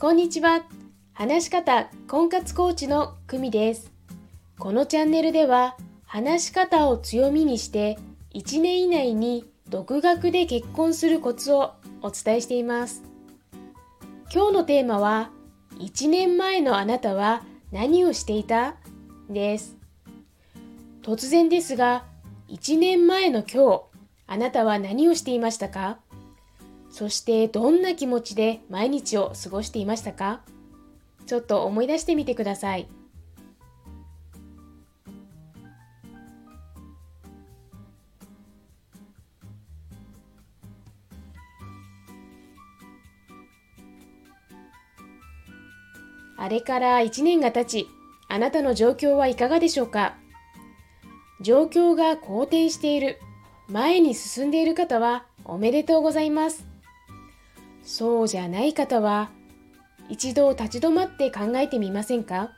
[0.00, 0.62] こんにちは。
[1.12, 3.90] 話し方婚活コーチの久美です。
[4.56, 5.76] このチャンネルでは、
[6.06, 7.98] 話し方を強みにして、
[8.32, 13.02] 1年以内に独学で結婚するコツをお伝えしています。
[14.32, 15.32] 今日のテーマは、
[15.80, 18.76] 1年前のあなたは何をしていた？
[19.28, 19.76] です。
[21.02, 22.04] 突然ですが、
[22.46, 23.82] 1年前の今日、
[24.28, 25.98] あなたは何をしていましたか？
[26.90, 30.40] そしてどんな気持ちで毎日を過ごしていましたか？
[31.26, 32.88] ちょっと思い出してみてください。
[46.40, 47.88] あれから1年が経ち、
[48.28, 50.16] あなたの状況はいかがでしょうか？
[51.40, 53.18] 状況が好転している、
[53.68, 56.64] 前に進んでいる方はおめでとうございます。
[57.90, 59.30] そうじゃない方は
[60.10, 62.50] 一度立ち止まって考えてみませんか？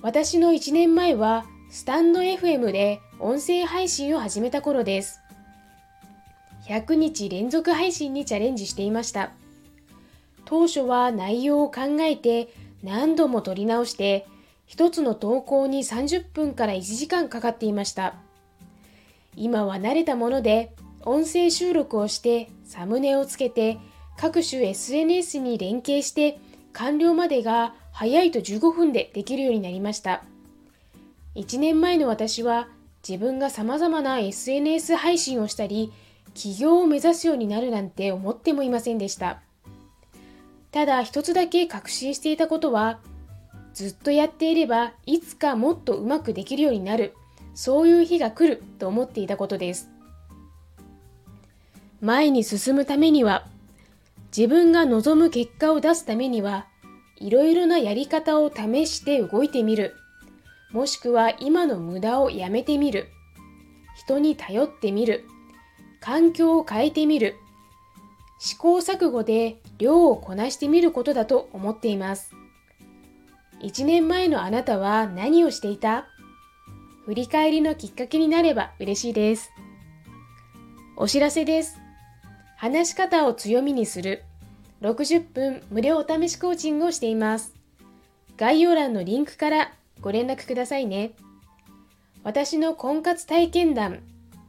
[0.00, 5.20] 私の1年前はスタンド FM で音声配信を始めた頃です。
[6.66, 9.32] 100日連続配信にチャレンジしていました。
[10.46, 12.48] 当初は内容を考えて
[12.82, 14.26] 何度も撮り直して
[14.64, 18.14] 一つの投稿に30分から1時間かかっていました。
[19.36, 23.78] 今は慣れたもので音声収録をしてサムネをつけて
[24.20, 26.38] 各種 SNS に連携して
[26.74, 30.22] 完了までが早いと15分でできるようになりました。
[31.36, 32.68] 1年前の私は
[33.08, 35.90] 自分が様々な SNS 配信をしたり
[36.34, 39.40] 起業を目指すようになるなんて思ってもいませんでした。
[40.70, 42.98] ただ一つだけ確信していたことは
[43.72, 47.14] ずっとやっていればいつかもっとうまくできるようになる
[47.54, 49.88] そういう日が来ると思っていたことです。
[52.02, 53.46] 前に進むためには
[54.36, 56.66] 自分が望む結果を出すためには
[57.16, 59.94] いろいろなやり方を試して動いてみる。
[60.72, 63.08] もしくは今の無駄をやめてみる。
[63.96, 65.26] 人に頼ってみる。
[66.00, 67.34] 環境を変えてみる。
[68.38, 72.32] 試行錯誤で量をこなしてみることだと思っています。
[73.62, 76.06] 1年前のあなたは何をしていた？
[77.04, 79.50] 振り返りのきっかけになれば嬉しいです。
[80.96, 81.78] お知らせです。
[82.60, 84.22] 話し方を強みにする
[84.82, 87.54] 60分無料お試しコーチングをしています。
[88.36, 89.72] 概要欄のリンクから
[90.02, 91.12] ご連絡くださいね。
[92.22, 94.02] 私の婚活体験談、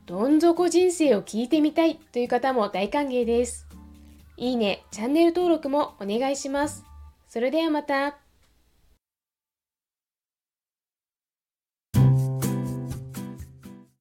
[0.07, 3.65] どん底人生を聞いてみたいという方も大歓迎です。
[4.35, 6.83] いいね、チャンネル登録もお願いします。
[7.29, 8.20] それではまた。